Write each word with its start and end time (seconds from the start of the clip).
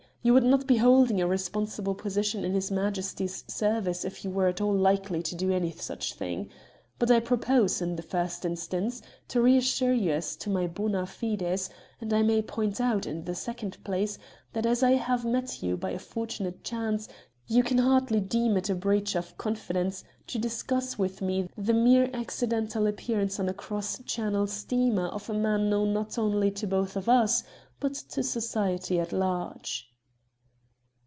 You 0.23 0.35
would 0.35 0.43
not 0.43 0.67
be 0.67 0.77
holding 0.77 1.19
a 1.19 1.25
responsible 1.25 1.95
position 1.95 2.45
in 2.45 2.53
His 2.53 2.69
Majesty's 2.69 3.43
service 3.51 4.05
if 4.05 4.23
you 4.23 4.29
were 4.29 4.47
at 4.47 4.61
all 4.61 4.71
likely 4.77 5.23
to 5.23 5.33
do 5.33 5.51
any 5.51 5.71
such 5.71 6.13
thing. 6.13 6.47
But 6.99 7.09
I 7.09 7.19
propose, 7.19 7.81
in 7.81 7.95
the 7.95 8.03
first 8.03 8.45
instance, 8.45 9.01
to 9.29 9.41
reassure 9.41 9.93
you 9.95 10.11
as 10.11 10.35
to 10.35 10.51
my 10.51 10.67
bona 10.67 11.07
fides, 11.07 11.71
and 11.99 12.13
I 12.13 12.21
may 12.21 12.43
point 12.43 12.79
out, 12.79 13.07
in 13.07 13.25
the 13.25 13.33
second 13.33 13.83
place, 13.83 14.19
that 14.53 14.67
as 14.67 14.83
I 14.83 14.91
have 14.91 15.25
met 15.25 15.63
you 15.63 15.75
by 15.75 15.89
a 15.89 15.97
fortunate 15.97 16.63
chance, 16.63 17.07
you 17.47 17.63
can 17.63 17.79
hardly 17.79 18.19
deem 18.19 18.57
it 18.57 18.69
a 18.69 18.75
breach 18.75 19.15
of 19.15 19.35
confidence 19.39 20.03
to 20.27 20.37
discuss 20.37 20.99
with 20.99 21.23
me 21.23 21.49
the 21.57 21.73
mere 21.73 22.11
accidental 22.13 22.85
appearance 22.85 23.39
on 23.39 23.49
a 23.49 23.55
cross 23.55 23.99
Channel 24.03 24.45
steamer 24.45 25.07
of 25.07 25.31
a 25.31 25.33
man 25.33 25.67
known 25.71 25.93
not 25.93 26.19
only 26.19 26.51
to 26.51 26.67
both 26.67 26.95
of 26.95 27.09
us, 27.09 27.43
but 27.79 27.95
to 27.95 28.21
society 28.21 28.99
at 28.99 29.11
large." 29.11 29.87